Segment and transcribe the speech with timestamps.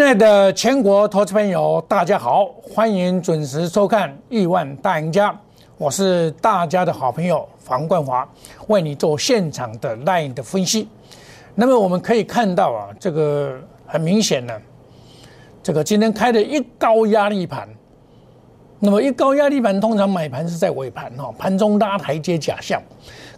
[0.00, 5.30] 亲爱的全国投资朋友，大家好，欢迎准时收看《亿万大赢家》，
[5.76, 8.26] 我是大家的好朋友房冠华，
[8.68, 10.88] 为你做现场的 line 的分析。
[11.54, 14.62] 那么我们可以看到啊，这个很明显的，
[15.62, 17.68] 这个今天开的一高压力盘，
[18.78, 22.82] 那么一高压力盘通常买盘是在尾盘哈，盘中拉台阶假象，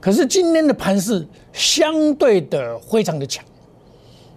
[0.01, 3.45] 可是今天的盘是相对的非常的强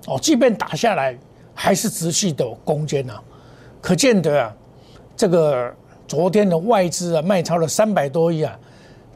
[0.08, 1.16] 哦，即便打下来。
[1.56, 3.14] 还是持续的攻坚呐，
[3.82, 4.54] 可见得啊，
[5.16, 5.74] 这个
[6.06, 8.60] 昨天的外资啊卖超了三百多亿啊，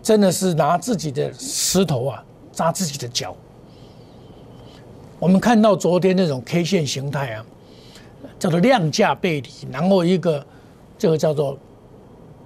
[0.02, 3.36] 真的是拿自己的石头啊扎自己的脚。
[5.20, 7.46] 我们看到昨天那种 K 线形态啊，
[8.40, 10.44] 叫做量价背离，然后一个
[10.98, 11.58] 这个叫做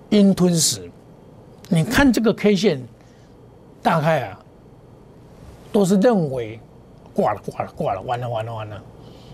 [0.10, 0.90] 阴吞食。
[1.70, 2.84] 你看这个 K 线，
[3.84, 4.40] 大概啊
[5.72, 6.60] 都是认为
[7.14, 8.84] 挂了挂了挂了，完了完了完了。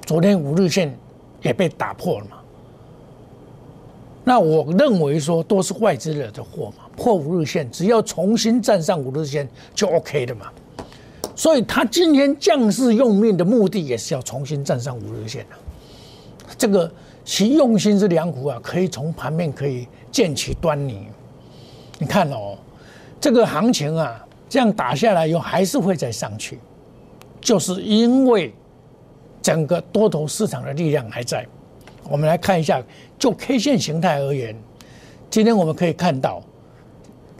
[0.09, 0.91] 昨天五日线
[1.43, 2.37] 也被打破了嘛？
[4.23, 6.85] 那我认为说都是外资惹的祸嘛。
[6.97, 10.47] 破五日线，只要重新站上五日线就 OK 的嘛。
[11.35, 15.55] 所以他今天将士用命的目的也是要重新站上五日线的。
[16.57, 16.91] 这个
[17.23, 21.05] 其用心之良苦啊，可以从盘面可以见其端倪。
[21.99, 22.57] 你看哦，
[23.21, 26.57] 这个行情啊，这样打下来以后还是会再上去，
[27.39, 28.51] 就是因为。
[29.49, 31.43] 整个多头市场的力量还在，
[32.07, 32.79] 我们来看一下，
[33.17, 34.55] 就 K 线形态而言，
[35.27, 36.43] 今天我们可以看到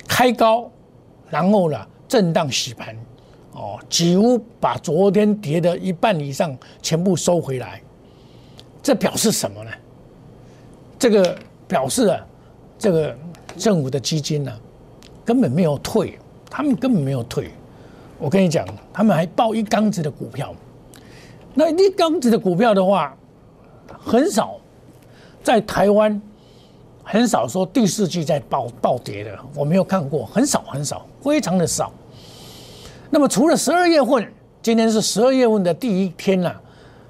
[0.07, 0.71] 开高，
[1.30, 2.97] 然后呢震荡洗盘，
[3.52, 7.80] 哦，几乎把昨天跌的一半以上全部收回来，
[8.81, 9.69] 这表示什么呢？
[10.97, 11.37] 这个
[11.67, 12.25] 表示啊，
[12.80, 13.15] 这个
[13.55, 14.52] 政府的基金呢
[15.23, 16.17] 根本没有退，
[16.49, 17.52] 他们根本没有退，
[18.17, 20.55] 我跟你讲，他们还抱一缸子的股票。
[21.59, 23.14] 那一缸子的股票的话，
[23.99, 24.55] 很少
[25.43, 26.21] 在台湾
[27.03, 31.92] 很少说第四季在暴暴跌的，我没有看过，很少很少，非常的少。
[33.09, 34.31] 那么除了十二月份，
[34.61, 36.61] 今天是十二月份的第一天了，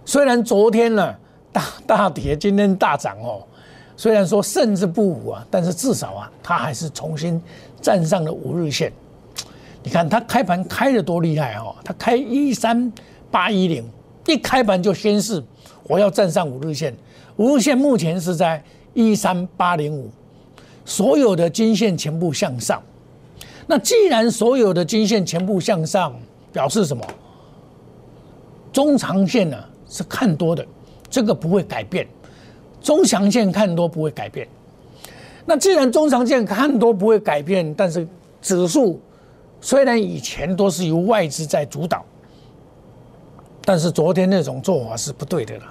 [0.03, 1.15] 虽然昨天呢
[1.51, 3.43] 大大跌，今天大涨哦，
[3.95, 7.39] 虽然说甚至不武啊，但是至少啊，它还是重新
[7.79, 8.91] 站上了五日线。
[9.83, 12.91] 你看它开盘开的多厉害哦，它开一三
[13.29, 13.87] 八一零。
[14.25, 15.43] 一开盘就宣示
[15.83, 16.95] 我要站上五日线，
[17.37, 18.63] 五日线目前是在
[18.93, 20.09] 一三八零五，
[20.85, 22.81] 所有的均线全部向上。
[23.65, 26.13] 那既然所有的均线全部向上，
[26.51, 27.05] 表示什么？
[28.71, 29.57] 中长线呢
[29.87, 30.65] 是看多的，
[31.09, 32.07] 这个不会改变。
[32.81, 34.47] 中长线看多不会改变。
[35.45, 38.07] 那既然中长线看多不会改变，但是
[38.41, 38.99] 指数
[39.59, 42.05] 虽然以前都是由外资在主导。
[43.69, 45.65] 但是昨天那种做法是不对的了，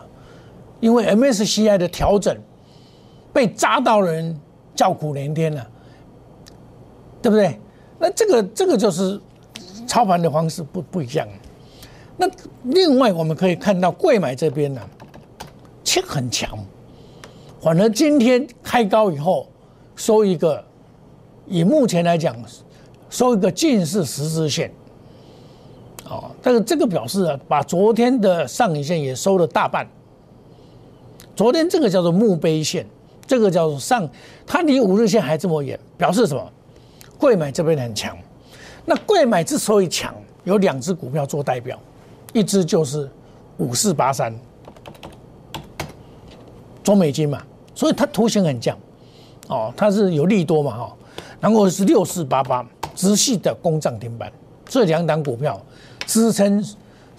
[0.78, 2.38] 因为 MSCI 的调整
[3.32, 4.41] 被扎到人
[4.72, 5.69] 叫苦连天了，
[7.20, 7.59] 对不对？
[7.98, 9.20] 那这个这个就是
[9.84, 11.26] 操盘的方式不不一样。
[12.16, 12.31] 那
[12.62, 14.80] 另外我们可以看到贵买这边呢，
[15.82, 16.56] 却很强，
[17.60, 19.48] 反而今天开高以后
[19.97, 20.65] 收一个，
[21.48, 22.36] 以目前来讲
[23.10, 24.70] 收一个近似十字线。
[26.09, 29.87] 哦，但是这个表示啊，把昨天的上影线也收了大半。
[31.37, 32.87] 昨天这个叫做墓碑线，
[33.27, 34.09] 这个叫做上，
[34.47, 36.53] 它离五日线还这么远，表示什么？
[37.19, 38.17] 贵买这边很强。
[38.85, 40.15] 那贵买之所以强，
[40.45, 41.79] 有两只股票做代表，
[42.33, 43.09] 一只就是
[43.59, 44.35] 五四八三，
[46.83, 47.43] 中美金嘛，
[47.75, 48.77] 所以它图形很像。
[49.49, 50.97] 哦，它是有利多嘛，哈，
[51.39, 54.33] 然后是六四八八，直系的攻涨停板，
[54.65, 55.61] 这两档股票。
[56.09, 56.65] 支撑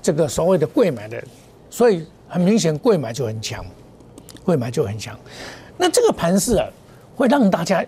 [0.02, 1.24] 这个所谓的贵买的，
[1.70, 3.64] 所以很明显贵买就很强，
[4.44, 5.16] 贵买就很强。
[5.78, 6.68] 那这个盘势啊，
[7.16, 7.86] 会让大家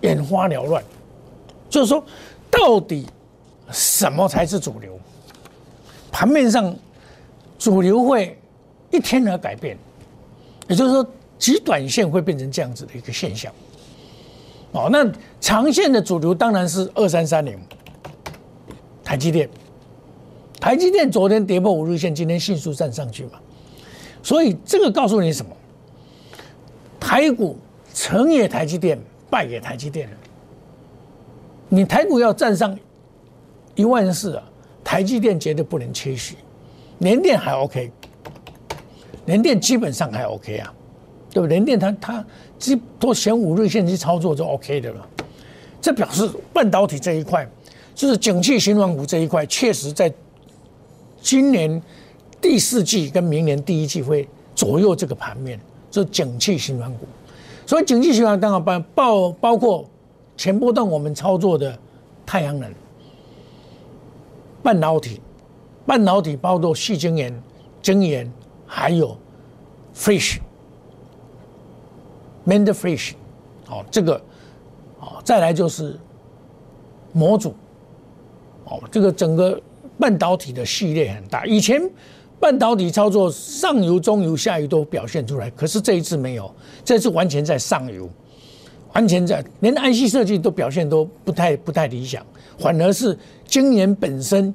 [0.00, 0.82] 眼花缭乱，
[1.70, 2.04] 就是说，
[2.50, 3.06] 到底
[3.70, 4.98] 什么才是主流？
[6.10, 6.74] 盘面上
[7.56, 8.36] 主流会
[8.90, 9.78] 一天而改变，
[10.66, 11.06] 也就是说，
[11.38, 13.52] 极短线会变成这样子的一个现象。
[14.72, 15.08] 哦，那
[15.40, 17.56] 长线的主流当然是二三三零，
[19.04, 19.48] 台积电。
[20.62, 23.32] 台积电昨天跌破五日线，今天迅速站上去嘛，
[24.22, 25.50] 所以这个告诉你什么？
[27.00, 27.58] 台股
[27.92, 28.96] 成也台积电，
[29.28, 30.08] 败也台积电。
[31.68, 32.78] 你台股要站上
[33.74, 34.44] 一万四啊，
[34.84, 36.36] 台积电绝对不能缺席。
[36.98, 37.90] 联电还 OK，
[39.26, 40.72] 联电基本上还 OK 啊，
[41.32, 41.48] 对不？
[41.48, 42.24] 联电它它
[42.56, 45.08] 基都选五日线去操作就 OK 的了。
[45.80, 47.44] 这表示半导体这一块，
[47.96, 50.08] 就是景气循环股这一块，确实在。
[51.22, 51.80] 今年
[52.40, 55.58] 第四季跟明年第一季会左右这个盘面，
[55.90, 57.06] 就景气循环股。
[57.64, 59.88] 所以景气循环当然包包包括
[60.36, 61.78] 前波段我们操作的
[62.26, 62.70] 太阳能、
[64.62, 65.20] 半导体、
[65.86, 67.42] 半导体包括细晶圆、
[67.80, 68.30] 晶圆，
[68.66, 69.16] 还有
[69.94, 70.38] fish、
[72.44, 73.12] mend fish，
[73.68, 74.20] 哦，这个，
[74.98, 75.96] 哦，再来就是
[77.12, 77.54] 模组，
[78.64, 79.60] 哦，这个整个
[79.98, 81.44] 半导体的系列很大。
[81.46, 81.80] 以前
[82.40, 86.52] 半导体操作上游、中游、下游都表现出来，可是这一次没有，
[86.84, 88.08] 这次完全在上游，
[88.94, 92.24] 完全在连 IC 设计都表现都不太不太理想，
[92.58, 93.16] 反而是
[93.46, 94.52] 晶圆本身、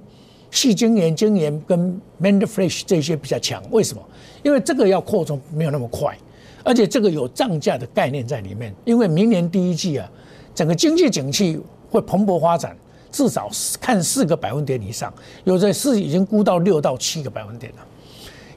[0.51, 1.79] 细晶圆、晶圆跟
[2.17, 3.63] m a n d f l a s h 这些比较强。
[3.71, 4.03] 为什么？
[4.43, 6.17] 因为这个要扩充没有那么快。
[6.63, 10.11] 而且这个有涨价的概念在里面，因为明年第一季啊，
[10.53, 11.57] 整个经济景气
[11.89, 12.75] 会蓬勃发展，
[13.11, 13.49] 至少
[13.79, 15.13] 看四个百分点以上，
[15.43, 17.79] 有的是已经估到六到七个百分点了。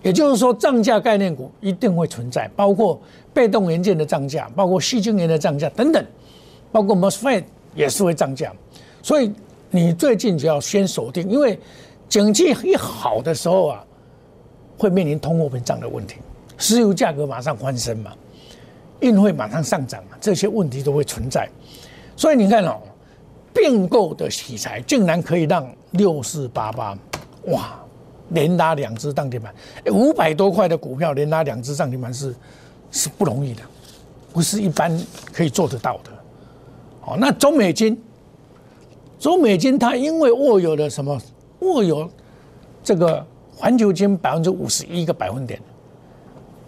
[0.03, 2.99] 也就是说，涨价概念股一定会存在，包括
[3.35, 6.03] 被动元件的涨价，包括细晶圆的涨价等等，
[6.73, 7.45] 包括 MOSFET
[7.75, 8.51] 也是会涨价。
[9.03, 9.31] 所以
[9.71, 11.59] 你最近就要先锁定，因为
[12.09, 13.85] 景气一好的时候啊，
[14.79, 16.17] 会面临通货膨胀的问题。
[16.57, 18.13] 石油价格马上翻身嘛，
[19.01, 21.47] 运费马上上涨嘛，这些问题都会存在。
[22.17, 22.81] 所以你看哦，
[23.53, 26.97] 并购的题材竟然可以让六四八八
[27.47, 27.79] 哇
[28.31, 29.53] 连拉两只涨停板，
[29.93, 32.35] 五百多块的股票连拉两只涨停板是
[32.93, 33.63] 是不容易的，
[34.33, 34.97] 不是一般
[35.33, 36.11] 可以做得到的。
[37.07, 38.01] 哦，那中美金，
[39.19, 41.21] 中美金它因为握有了什么？
[41.61, 42.09] 握有
[42.85, 43.27] 这个
[43.57, 45.61] 环球金百分之五十一个百分点。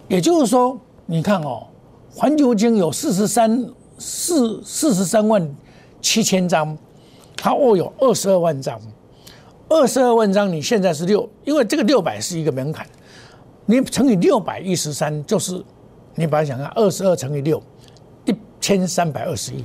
[0.09, 1.65] 也就是说，你看哦，
[2.13, 3.65] 环球金有四十三
[3.97, 5.55] 四四十三万
[6.03, 6.77] 七千张，
[7.35, 8.79] 它握有二十二万张，
[9.67, 12.85] 二十二万张，你现在是六，因为这个六百是一个门槛，
[13.65, 15.59] 你乘以六百一十三，就是
[16.13, 17.59] 你把它想看二十二乘以六，
[18.25, 19.63] 一千三百二十亿。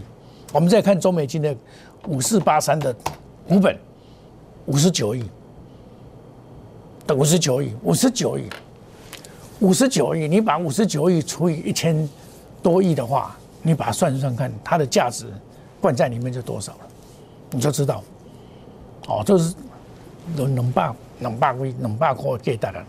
[0.54, 1.54] 我们再看中美金的
[2.06, 2.94] 五四八三的
[3.46, 3.78] 股本，
[4.64, 5.22] 五十九亿，
[7.14, 8.44] 五十九亿，五十九亿。
[9.60, 12.08] 五十九亿，你把五十九亿除以一千
[12.62, 15.26] 多亿的话，你把它算算看，它的价值
[15.80, 16.78] 灌在里面就多少了，
[17.50, 18.02] 你就知道。
[19.06, 19.54] 哦，这是
[20.36, 22.86] 冷冷霸冷霸威冷霸块给大家了。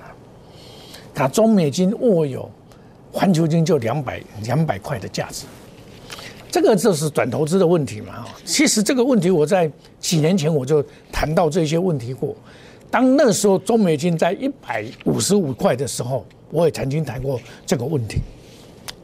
[1.14, 2.50] 它中美金握有
[3.12, 5.46] 环球金就两百两百块的价值，
[6.52, 8.26] 这个就是转投资的问题嘛。
[8.46, 12.36] 其实这个问题我在几年前我就谈到这些问题过。
[12.92, 16.26] 当那时候中美金在一百五十五块的时候。
[16.52, 18.22] 我也曾经谈过这个问题。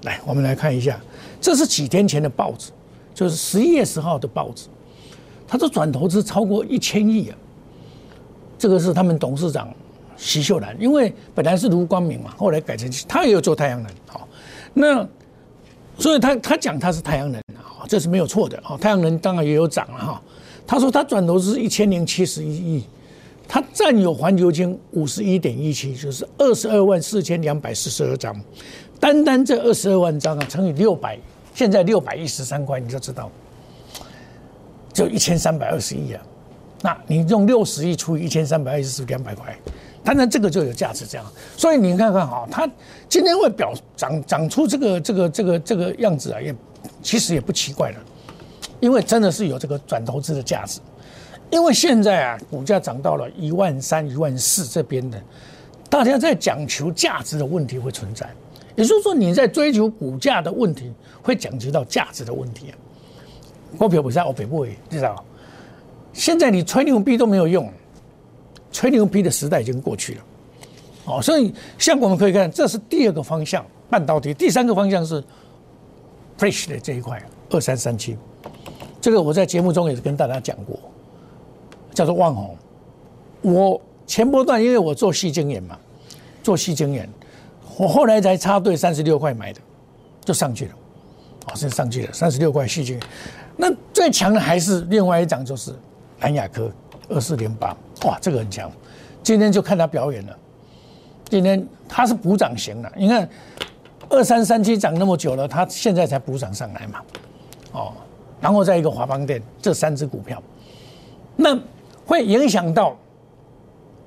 [0.02, 1.00] 来，我们来看一下，
[1.40, 2.72] 这是几天前的报纸，
[3.16, 4.68] 就是十一月十号的报纸。
[5.48, 7.38] 他说转投资超过一千亿啊，
[8.60, 9.68] 这个是他们董事长
[10.16, 14.28] 徐秀兰，因为本来是卢光明嘛，后来改成他也有做太阳能，好，
[14.74, 15.08] 那
[15.98, 20.22] 所以他他讲他是太阳能，好，这是没有错的，啊，太阳能当然也有涨了哈。
[20.68, 22.84] 他说他转投资一千零七十一亿。
[23.48, 28.36] 他占有环球金五十一点一七，就是二十二万四千两百四十二张，
[29.00, 31.16] 单单这二十二万张啊，乘以六百，
[31.56, 33.31] 现在六百一十三块，你就知道，
[34.94, 36.22] 就一千三百二十亿啊。
[36.82, 39.58] 那你用六十亿除以一千三百二十是两百块，
[40.03, 41.25] 当然这个就有价值这样。
[41.58, 42.70] 所以你看看哈，它
[43.08, 46.53] 今天会表长长出这个这个这个这个样子啊，也
[47.01, 47.98] 其实也不奇怪了，
[48.82, 50.82] 因为真的是有这个转投资的价值。
[51.51, 55.20] 因为现在啊，股价涨到了一万三、一万四这边的，
[55.89, 58.30] 大家在讲求价值的问题会存在，
[58.75, 60.91] 也就是说你在追求股价的问题，
[61.22, 62.75] 会讲及到价值的问题啊。
[63.77, 65.24] 股票不在我北部，知道？
[66.13, 67.72] 现在你吹牛逼都没有用，
[68.72, 70.22] 吹牛逼的时代已经过去了。
[71.05, 75.24] 哦，所以像我们可以看，这是第二个方向，半导体；第三个方向是
[76.38, 78.17] fresh 的这一块，二三三七。
[79.01, 80.79] 这个我在节目中也是跟大家讲过。
[81.94, 82.58] 叫做万红，
[83.41, 85.79] 我前波段因为我做细晶圆嘛，
[86.44, 87.10] 做细晶圆，
[87.77, 89.60] 我后来才插队三十六块买的，
[90.24, 90.72] 就上去了，
[91.48, 93.08] 哦，是上去了，三十六块细晶圆。
[93.58, 95.74] 那最强的还是另外一张，就是
[96.20, 96.72] 南亚科
[97.10, 98.72] 二四零八，哇，这个很强。
[99.24, 100.38] 今天就看他表演了，
[101.29, 103.29] 今天他是补涨型的，你看
[104.10, 107.01] 二三三七涨那么久了，他现在才补涨上来嘛，
[107.72, 107.94] 哦，
[108.41, 110.41] 然后再一个华邦电这三只股票，
[111.36, 111.60] 那。
[112.08, 112.96] 会影响到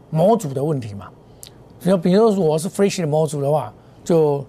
[0.09, 1.09] 模组的问题嘛？
[1.81, 3.73] 就比如说我是 Fresh 的模组的话，
[4.05, 4.45] 就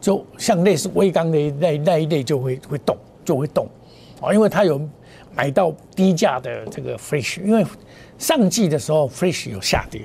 [0.00, 3.68] 就像类似微钢的那那一类就会会动，就会动
[4.20, 4.80] 啊，因为它有
[5.34, 7.64] 买到低价的这个 Fresh，因为
[8.18, 10.02] 上季的时候 Fresh 有下跌，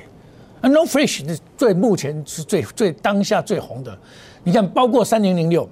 [0.62, 3.97] 啊，No Fish 是最目前是最最当下最红的。
[4.43, 5.67] 你看，包括三零零六，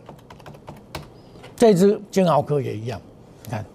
[1.56, 3.00] 这只金鳌科也一样。
[3.44, 3.66] 你看，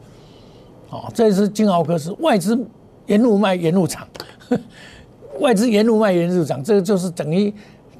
[0.91, 2.59] 哦，这只金鳌科是外资
[3.07, 4.09] 沿路卖沿路涨，
[5.39, 7.53] 外资沿路卖沿路涨，这个就是等于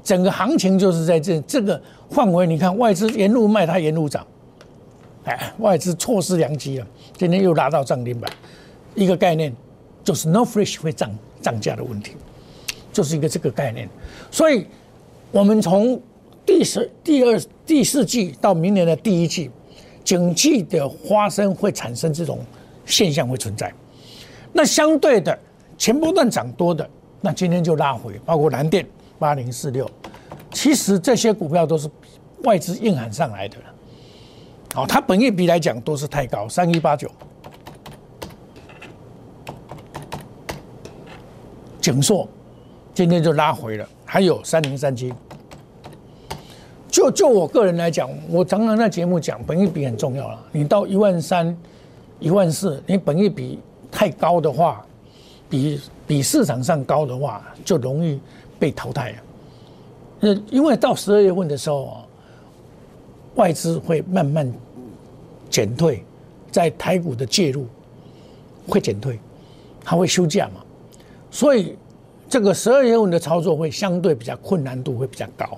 [0.03, 2.45] 整个行情就是在这这个范围。
[2.45, 4.25] 你看，外资沿路卖，它沿路涨，
[5.23, 8.29] 哎，外资错失良机了，今天又拉到涨停板。
[8.95, 9.53] 一个概念
[10.03, 11.09] 就是 No Fish 会涨
[11.41, 12.13] 涨价的问题，
[12.91, 13.87] 就是一个这个概念。
[14.31, 14.65] 所以，
[15.31, 16.01] 我们从
[16.45, 19.49] 第十、第二、第四季到明年的第一季，
[20.03, 22.39] 景气的发生会产生这种
[22.85, 23.71] 现象会存在。
[24.51, 25.37] 那相对的，
[25.77, 26.89] 前波段涨多的，
[27.21, 28.85] 那今天就拉回，包括蓝电
[29.17, 29.89] 八零四六，
[30.51, 31.89] 其实这些股票都是
[32.43, 33.63] 外资硬喊上来的了。
[34.73, 37.09] 好，它本业比来讲都是太高，三一八九，
[41.81, 42.27] 景硕
[42.93, 45.13] 今天就拉回了，还有三零三七。
[46.87, 50.39] 就就我个人来讲，我常常在节目讲，本益比很重要了。
[50.51, 51.55] 你到一万三、
[52.19, 53.59] 一万四，你本益比
[53.91, 54.85] 太高的话，
[55.49, 58.19] 比比市场上高的话，就容易
[58.59, 59.17] 被淘汰了。
[60.19, 62.05] 那因为到十二月份的时候啊，
[63.35, 64.51] 外资会慢慢
[65.49, 66.03] 减退，
[66.51, 67.65] 在台股的介入
[68.67, 69.17] 会减退，
[69.83, 70.61] 它会休假嘛，
[71.31, 71.75] 所以
[72.27, 75.57] 这个十二月份的操作会相对比较困难度会比较高。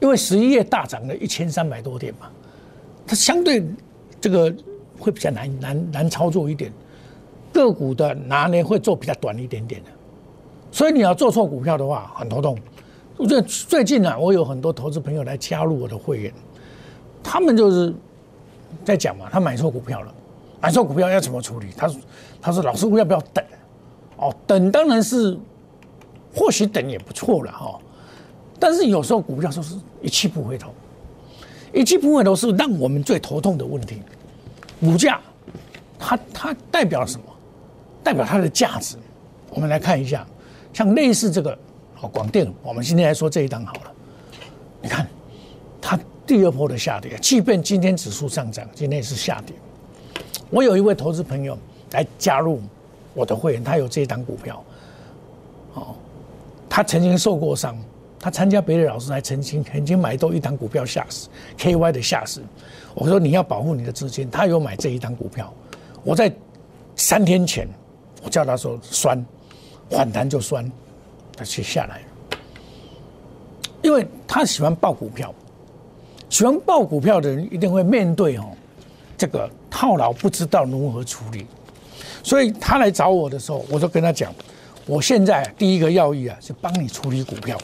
[0.00, 2.28] 因为十一月大涨了一千三百多点嘛，
[3.06, 3.64] 它相对
[4.20, 4.54] 这个
[4.98, 6.70] 会比较难难难操作一点，
[7.56, 9.88] 个股的拿捏会做比较短一点点的，
[10.70, 12.58] 所以你要做错股票的话很头痛。
[13.16, 16.30] 我觉得最近呢，我有很多投资朋友来加入我的会员，
[17.22, 17.94] 他们就是
[18.84, 20.14] 在讲嘛，他买错股票了，
[20.60, 21.68] 买错股票要怎么处理？
[21.74, 21.98] 他说
[22.42, 23.42] 他说老师我要不要等？
[24.18, 25.34] 哦，等当然是
[26.34, 27.78] 或许等也不错了哈。
[28.60, 30.70] 但是有时候股票就是一去不回头，
[31.72, 34.02] 一去不回头是让我们最头痛的问题。
[34.78, 35.20] 股价，
[35.98, 37.24] 它它代表什么？
[38.06, 38.96] 代表它的价值。
[39.50, 40.24] 我们来看一下，
[40.72, 41.58] 像类似这个
[41.92, 43.92] 好广电，我们今天来说这一档好了。
[44.80, 45.04] 你看，
[45.82, 49.56] 它第二波的下跌，即便今天指数上涨，今天是下跌。
[50.50, 51.58] 我有一位投资朋友
[51.90, 52.60] 来加入
[53.12, 54.62] 我的会员，他有这一档股票，
[55.74, 55.96] 哦，
[56.68, 57.76] 他曾经受过伤。
[58.20, 62.40] 他参加别的老师还曾经曾经买多一档股票吓死，KY 的吓死。
[62.94, 65.52] 我说你要保护你的资金，他有买这一档股票。
[66.02, 66.32] 我在
[66.96, 67.68] 三天前，
[68.26, 69.24] 我叫他说酸，
[69.88, 70.68] 反弹就酸，
[71.36, 72.04] 他去下来了。
[73.82, 75.32] 因为他喜欢报股票，
[76.28, 78.50] 喜欢报股票的人一定会面对哦
[79.16, 81.46] 这个套牢，不知道如何处理。
[82.24, 84.34] 所以他来找我的时候，我就跟他讲，
[84.86, 87.56] 我现在第一个要义啊，是帮你处理股票。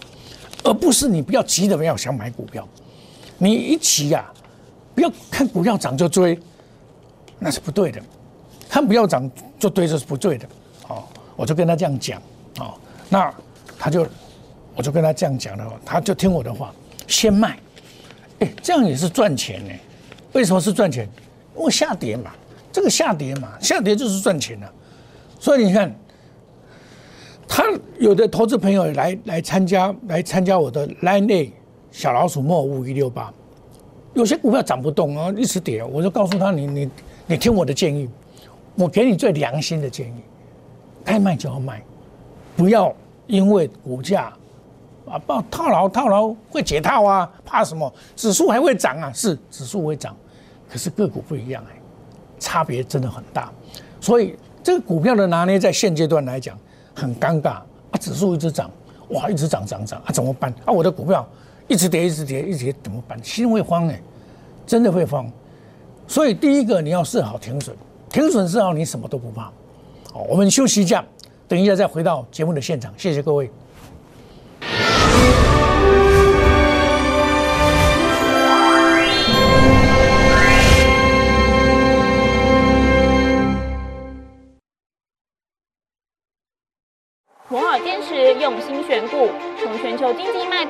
[0.63, 2.69] 而不是你不要急的要想买股票，
[3.37, 4.33] 你一急呀，
[4.95, 6.39] 不要看股票涨就追，
[7.41, 8.01] 那是不对的。
[8.73, 10.49] 看不要涨就对这是不对的。
[10.89, 11.05] 哦，
[11.37, 12.19] 我就跟他这样讲，
[12.59, 12.73] 哦，
[13.11, 13.31] 那
[13.79, 14.07] 他就
[14.75, 16.73] 我就跟他这样讲了，他就听我的话，
[17.07, 17.59] 先卖。
[18.39, 19.71] 哎，这样也是赚钱呢。
[20.33, 21.07] 为什么是赚钱？
[21.55, 22.31] 因为下跌嘛，
[22.73, 24.73] 这个下跌嘛，下跌就是赚钱了。
[25.39, 25.95] 所以你看。
[27.55, 27.65] 他
[27.99, 31.53] 有的投资朋友来来参加来参加我的 Line A
[31.91, 33.31] 小老鼠莫五一六八，
[34.15, 36.91] 有些股票涨不动啊，一直跌，我就告诉他你你
[37.27, 38.09] 你听我的建议，
[38.75, 40.23] 我给你最良心的建议，
[41.05, 41.83] 该卖就要卖，
[42.57, 42.95] 不要
[43.27, 44.33] 因为股价
[45.07, 47.93] 啊不套牢套牢会解套啊，怕什么？
[48.17, 50.17] 指数还会涨啊，是指数会涨，
[50.69, 51.77] 可是个股不一样哎，
[52.39, 53.53] 差别真的很大，
[54.01, 56.59] 所以这个股票的拿捏在现阶段来讲。
[56.95, 57.65] 很尴尬啊！
[57.99, 58.71] 指数一直涨，
[59.09, 60.13] 哇，一直涨涨涨啊！
[60.13, 60.71] 怎么办啊？
[60.71, 61.27] 我的股票
[61.67, 63.19] 一直跌，一直跌，一直跌，怎么办？
[63.25, 63.99] 心会慌哎，
[64.67, 65.27] 真的会慌。
[66.07, 67.75] 所以第一个你要设好停损，
[68.13, 69.51] 停损之后，你什么都不怕。
[70.13, 71.03] 好，我们休息一下，
[71.49, 72.93] 等一下再回到节目的现场。
[72.99, 73.51] 谢谢各位。
[88.41, 89.29] 用心选股，
[89.63, 90.45] 从全球经济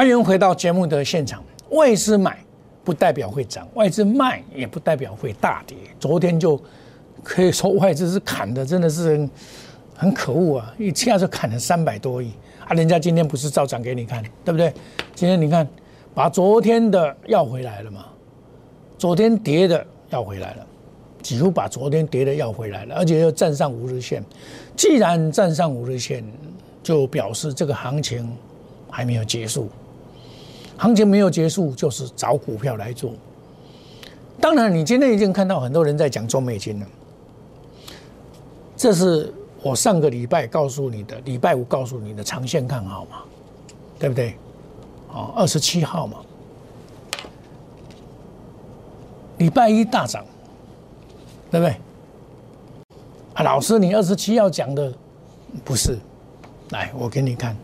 [0.00, 1.44] 欢迎回到节目的现场。
[1.72, 2.42] 外资买
[2.82, 5.76] 不代表会涨，外资卖也不代表会大跌。
[5.98, 6.58] 昨天就
[7.22, 9.30] 可以说外资是砍的，真的是很
[9.94, 10.74] 很可恶啊！
[10.78, 12.32] 一下就砍了三百多亿
[12.66, 12.72] 啊！
[12.72, 14.72] 人家今天不是照涨给你看，对不对？
[15.14, 15.68] 今天你看，
[16.14, 18.06] 把昨天的要回来了嘛？
[18.96, 20.66] 昨天跌的要回来了，
[21.20, 24.24] 几乎把昨天跌的要回来了，而且又站上五日线。
[24.74, 26.24] 既然站上五日线，
[26.82, 28.34] 就表示这个行情
[28.90, 29.68] 还没有结束。
[30.80, 33.12] 行情没有结束，就是找股票来做。
[34.40, 36.86] 当然，你今天已经看到很多人在讲中美金了。
[38.78, 39.30] 这是
[39.62, 43.18] 我上个礼拜告诉你的，礼拜五告诉你的长线看好嘛，
[43.98, 44.34] 对不对？
[45.12, 46.20] 哦，二十七号嘛，
[49.36, 50.24] 礼拜一大涨，
[51.50, 51.76] 对不对？
[53.34, 54.90] 啊，老师，你二十七号讲的
[55.62, 55.98] 不是？
[56.70, 57.54] 来，我给你看，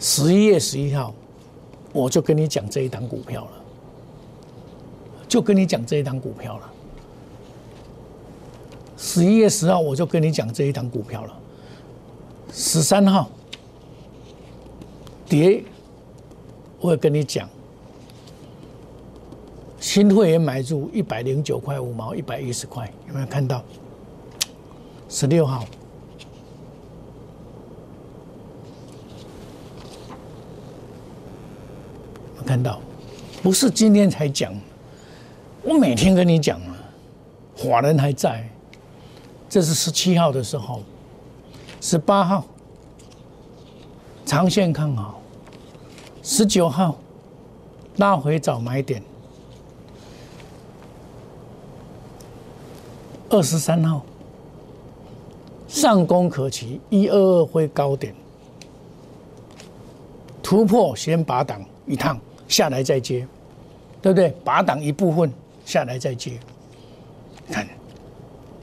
[0.00, 1.14] 十一月十一号。
[1.96, 3.50] 我就跟你讲这一档股票了，
[5.26, 6.70] 就跟你讲这一档股票了。
[8.98, 11.32] 十一月十号我就跟你讲这一档股票了。
[12.52, 13.30] 十三号
[15.26, 15.64] 跌，
[16.80, 17.48] 我也跟你讲，
[19.80, 23.62] 新会员买入一百零九块五毛，一百一十块，有没有看到？
[25.08, 25.64] 十六号。
[32.46, 32.78] 看到，
[33.42, 34.54] 不是今天才讲，
[35.64, 36.78] 我每天跟你讲啊，
[37.56, 38.48] 华人还在，
[39.48, 40.80] 这是十七号的时候，
[41.80, 42.46] 十八号
[44.24, 45.20] 长线看好，
[46.22, 46.96] 十九号
[47.96, 49.02] 拉回找买点，
[53.28, 54.04] 二十三号
[55.66, 58.14] 上攻可期，一二二会高点
[60.40, 62.16] 突破先拔档一趟。
[62.48, 63.26] 下来再接，
[64.00, 64.34] 对不对？
[64.44, 65.32] 拔档一部分
[65.64, 66.32] 下来再接，
[67.50, 67.66] 看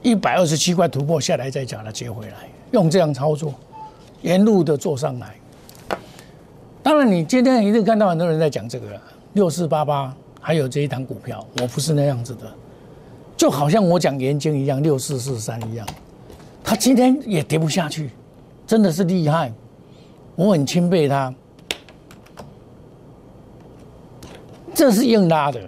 [0.02, 3.54] 一百二十七块突破下来再将它接回来，用这样操作，
[4.22, 5.34] 沿路的做上来。
[6.82, 9.00] 当然，你今天一定看到很多人在讲这个
[9.32, 12.42] 六四八八，还有这一档股票，我不是那样子的，
[13.36, 15.86] 就好像我讲盐金一样，六四四三一样，
[16.62, 18.10] 它今天也跌不下去，
[18.66, 19.52] 真的是厉害，
[20.36, 21.34] 我很钦佩它。
[24.84, 25.58] 这是硬拉的，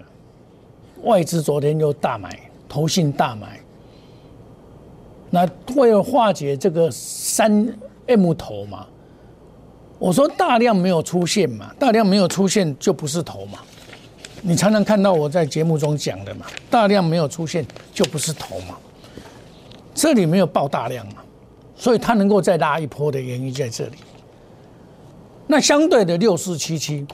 [1.05, 3.59] 外资昨天又大买，投信大买。
[5.31, 7.67] 那为了化解这个三
[8.09, 8.87] M 头嘛，
[9.99, 13.61] 我说大量没有出现嘛，大量没有出现就不是头嘛。
[14.43, 18.77] 你常常看到我在节目中讲的嘛，大量没有出现就不是头嘛。
[19.95, 21.25] 这里没有爆大量嘛，
[21.75, 23.97] 所以它能够再拉一波的原因在这里。
[25.47, 27.07] 那相对的六四七七，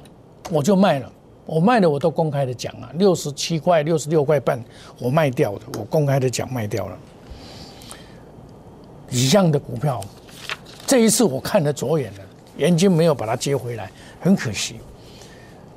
[0.50, 1.12] 我就卖了。
[1.52, 4.58] 我卖的我都公开的讲啊，六十七块、六十六块半，
[4.98, 6.96] 我卖掉的，我公开的讲卖掉了。
[9.10, 10.02] 一样的股票，
[10.86, 12.20] 这一次我看得左眼了，
[12.56, 14.76] 眼睛没有把它接回来，很可惜。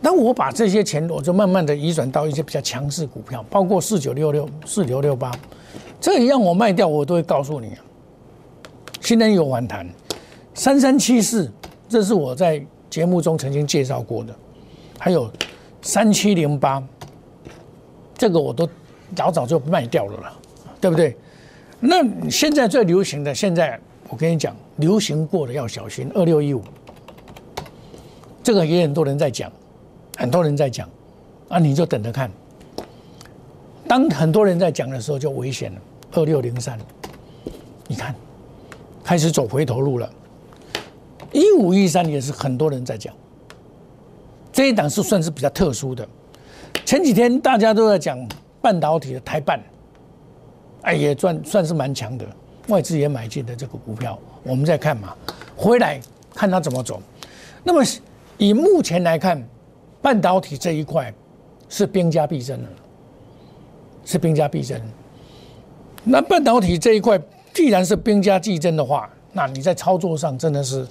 [0.02, 5.30] 当我把这些钱，我就慢慢的移转到一些比较强势股票，包括四九六六、四九六八，
[6.00, 7.84] 这一样我卖掉，我都会告诉你啊。
[9.02, 9.86] 今天有反弹，
[10.54, 11.52] 三三七四，
[11.90, 14.34] 这是我在节目中曾经介绍过的，
[14.98, 15.30] 还有。
[15.86, 16.84] 三七零八，
[18.18, 18.68] 这个我都
[19.16, 20.34] 早早就卖掉了了，
[20.82, 21.16] 对不对？
[21.80, 26.10] 那现在最流行的，现在我跟你讲，流行过的要小心。
[26.16, 26.64] 二六一五，
[28.44, 29.52] 这个也很多人在讲，
[30.18, 30.90] 很多人在讲，
[31.50, 32.32] 啊，你就等着看。
[33.88, 35.82] 当很多人在讲的时候，就危险了。
[36.14, 36.80] 二六零三，
[37.88, 38.16] 你看，
[39.04, 40.12] 开始走回头路了。
[41.32, 43.14] 一五一三也是很多人在讲。
[44.56, 46.08] 这一档是算是比较特殊的。
[46.86, 48.18] 前几天大家都在讲
[48.62, 49.62] 半导体的台半，
[50.84, 52.26] 哎，也算算是蛮强的，
[52.70, 54.18] 外资也买进的这个股票。
[54.44, 55.14] 我们再看嘛，
[55.58, 56.00] 回来
[56.34, 57.02] 看它怎么走。
[57.66, 57.84] 那么
[58.38, 59.46] 以目前来看，
[60.02, 61.14] 半导体这一块
[61.68, 62.70] 是兵家必争的，
[64.06, 64.80] 是兵家必争。
[66.06, 67.20] 那半导体这一块
[67.54, 70.88] 既然是兵家必争的话，那你在操作上真的是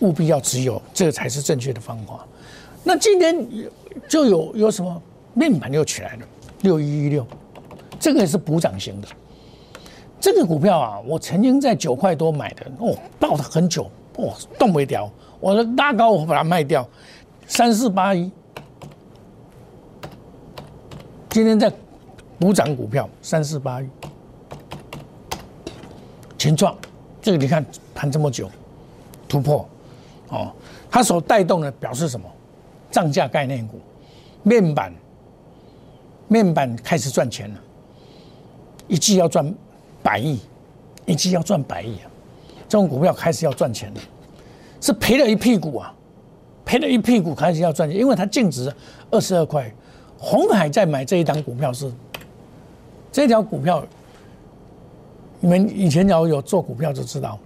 [0.00, 2.26] 务必要持有，这才是正确的方法。
[2.84, 3.48] 那今天
[4.08, 5.02] 就有有什么
[5.34, 6.26] 面板又起来了，
[6.62, 7.26] 六一一六，
[8.00, 9.08] 这个也是补涨型的。
[10.20, 16.88] 这个股票啊，我曾经在九块多买的，哦，抱了很久，哦，动不了，我的拉高我把它卖掉，
[17.46, 18.30] 三四八一，
[21.28, 21.72] 今天在
[22.38, 23.88] 补涨股票，三四八一。
[26.38, 26.76] 前状，
[27.20, 27.64] 这个你看
[27.94, 28.50] 盘这么久，
[29.28, 29.68] 突破，
[30.28, 30.52] 哦，
[30.90, 32.26] 它所带动的表示什么？
[32.92, 33.80] 涨价概念股，
[34.44, 34.92] 面板，
[36.28, 37.60] 面板开始赚钱了，
[38.86, 39.52] 一季要赚
[40.02, 40.38] 百亿，
[41.06, 42.06] 一季要赚百亿啊！
[42.68, 44.00] 这种股票开始要赚钱了，
[44.80, 45.92] 是赔了一屁股啊，
[46.64, 48.72] 赔了一屁股开始要赚钱，因为它净值
[49.10, 49.68] 二十二块。
[50.18, 51.92] 红海在买这一档股票是，
[53.10, 53.84] 这条股票。
[55.44, 57.36] 你们以前要有做股票就知道，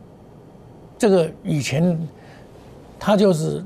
[0.99, 1.99] 这个以前
[2.99, 3.65] 他就是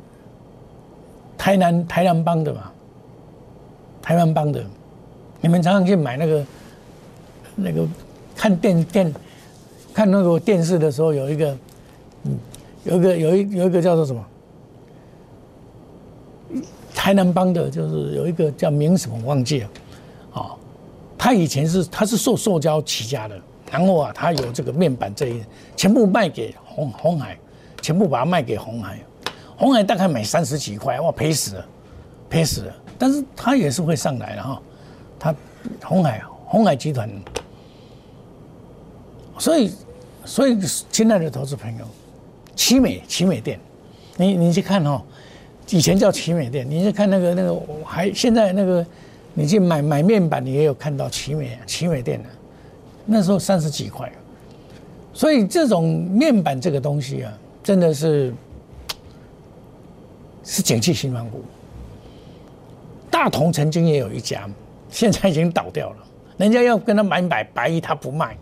[1.40, 2.70] 台南台南帮的嘛，
[4.02, 4.62] 台湾帮的，
[5.40, 6.44] 你们常常去买那个
[7.56, 7.88] 那个
[8.36, 9.14] 看电电
[9.94, 11.56] 看那个电视的时候，有一个
[12.24, 12.38] 嗯，
[12.84, 14.22] 有一个有一有一个叫做什么？
[16.94, 19.70] 台南帮的，就是有一个叫名什么忘记了，
[20.34, 20.52] 啊，
[21.16, 23.40] 他以前是他是做塑胶起家的。
[23.72, 25.42] 然后啊，他有这个面板这一，
[25.74, 27.38] 全部卖给红红海，
[27.80, 28.98] 全部把它卖给红海，
[29.60, 31.66] 红海大概买三十几块，哇，赔死了，
[32.30, 32.74] 赔死了。
[32.98, 34.62] 但是它也是会上来的哈，
[35.18, 35.34] 它
[35.84, 37.10] 红海红海集团，
[39.38, 39.70] 所以
[40.24, 40.58] 所以
[40.90, 41.84] 亲爱的投资朋友，
[42.56, 43.60] 奇美奇美店，
[44.16, 45.04] 你你去看哈，
[45.68, 48.86] 以前叫奇美店，你去看那个那个还现在那个，
[49.34, 52.28] 你去买买面板，你也有看到奇美奇美店的。
[53.04, 54.10] 那时候三十几块，
[55.12, 58.32] 所以这种面板这个东西啊，真的是
[60.50, 61.44] 是景气新方股。
[63.08, 64.50] 大同曾经也有一家，
[64.90, 65.96] 现在已经倒掉了。
[66.38, 68.36] 人家要跟他买买白衣，他不卖，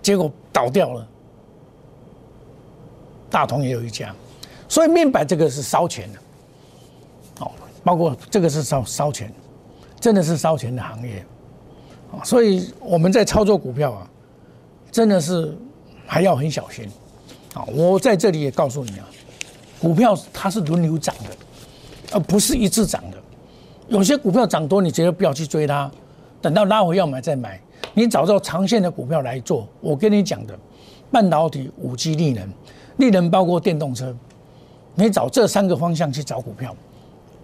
[0.00, 1.06] 结果倒掉了。
[3.28, 4.14] 大同也有一家，
[4.70, 6.18] 所以面板这个是烧钱的，
[7.44, 7.52] 哦，
[7.84, 9.30] 包括这个是烧烧钱，
[10.00, 11.22] 真的是烧钱的行业。
[12.10, 14.10] 啊所以我们在操作股票啊，
[14.90, 15.54] 真的是
[16.06, 16.88] 还要很小心。
[17.52, 19.06] 啊，我在这里也告诉你啊，
[19.80, 21.36] 股票它是轮流涨的，
[22.12, 23.16] 而不是一直涨的。
[23.88, 25.90] 有些股票涨多，你绝对不要去追它，
[26.40, 27.60] 等到拉回要买再买。
[27.94, 29.66] 你找到长线的股票来做。
[29.80, 30.58] 我跟你讲的，
[31.10, 32.48] 半导体、五 G、力能，
[32.98, 34.14] 力能包括电动车，
[34.94, 36.74] 你找这三个方向去找股票，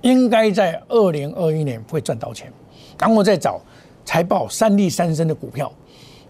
[0.03, 2.53] 应该在二零二一年会赚到钱。
[2.99, 3.61] 然后再找。
[4.09, 5.69] 财报三利三升的股票，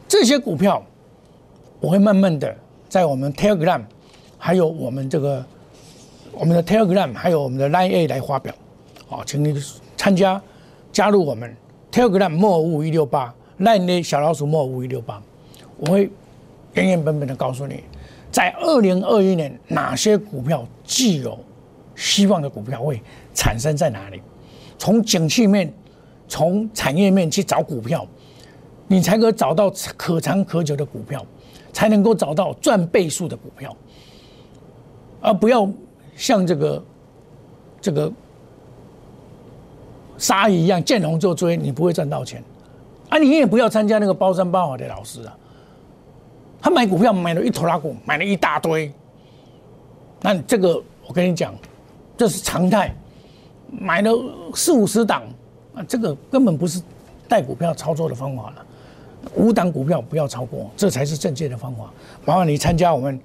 [0.09, 0.83] 这些股票
[1.79, 2.57] 我会慢慢的
[2.89, 3.83] 在我们 Telegram，
[4.39, 5.45] 还有我们这个
[6.39, 8.55] 我们的 Telegram，还有我们的 Line A 来发表。
[9.09, 9.59] 好，请你
[9.97, 10.41] 参加
[10.93, 11.57] 加入我们
[11.91, 15.23] Telegram 莫五一六八 Line A 小老鼠莫五一六八，
[15.79, 16.11] 我会
[16.75, 17.83] 原原本本的告诉你，
[18.31, 21.39] 在二零二一年哪些股票具有
[21.95, 23.01] 希望的股票会
[23.33, 24.21] 产生在哪里，
[24.79, 25.73] 从景气面。
[26.29, 28.05] 从产业面去找股票，
[28.89, 31.25] 你才可找到可长可久的股票，
[31.73, 33.73] 才能够找到赚倍数的股票，
[35.21, 35.71] 而不要
[36.17, 36.85] 像这个
[37.81, 38.11] 这个
[40.19, 42.43] 鲨鱼一样见龙就追，你不会赚到钱。
[43.09, 45.37] 啊，你也不要参加那个包山包海的老师啊，
[46.61, 48.91] 他买股票买了一头拉股，买了一大堆，
[50.21, 51.55] 那这个我跟你讲，
[52.17, 52.93] 这是常态，
[53.71, 54.11] 买了
[54.55, 55.23] 四五十档。
[55.75, 56.83] 啊，这个根本不是
[57.29, 58.67] 带股票操作的方法了。
[59.35, 61.93] 五档股票不要超过，这才是正确的方法。
[62.25, 63.21] 麻烦你参加我们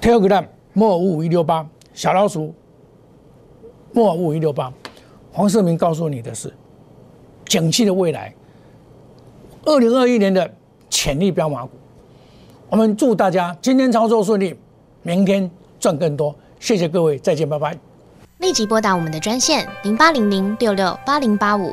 [0.00, 2.52] Telegram 莫五五一六八小老鼠
[3.92, 4.72] 莫五五一六八。
[5.32, 6.52] 黄世明告诉你的是，
[7.46, 8.34] 景气的未来，
[9.64, 10.52] 二零二一年的
[10.90, 11.70] 潜力标马股。
[12.68, 14.54] 我们祝大家今天操作顺利，
[15.02, 16.34] 明天赚更多。
[16.60, 17.76] 谢谢各位，再见，拜拜。
[18.38, 21.72] 立即拨打我们的专线零八零零六六八零八五